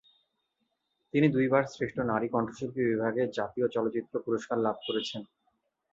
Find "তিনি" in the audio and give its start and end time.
1.13-1.27